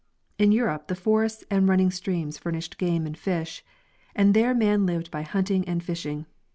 [0.39, 3.63] In Europe the forests and running streams furnished game and fish,
[4.15, 6.25] and there man lived by hunting and fishing.